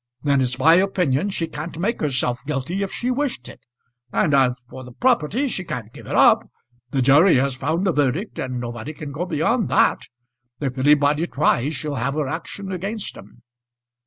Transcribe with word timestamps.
"Then 0.23 0.41
it's 0.41 0.57
my 0.57 0.73
opinion 0.73 1.29
she 1.29 1.45
can't 1.45 1.77
make 1.77 2.01
herself 2.01 2.43
guilty 2.47 2.81
if 2.81 2.91
she 2.91 3.11
wished 3.11 3.47
it; 3.47 3.59
and 4.11 4.33
as 4.33 4.53
for 4.67 4.83
the 4.83 4.93
property, 4.93 5.47
she 5.47 5.63
can't 5.63 5.93
give 5.93 6.07
it 6.07 6.15
up. 6.15 6.49
The 6.89 7.03
jury 7.03 7.35
has 7.35 7.53
found 7.53 7.85
a 7.87 7.91
verdict, 7.91 8.39
and 8.39 8.59
nobody 8.59 8.93
can 8.93 9.11
go 9.11 9.27
beyond 9.27 9.69
that. 9.69 9.99
If 10.59 10.75
anybody 10.79 11.27
tries 11.27 11.75
she'll 11.75 11.93
have 12.01 12.15
her 12.15 12.27
action 12.27 12.71
against 12.71 13.15
'em." 13.15 13.43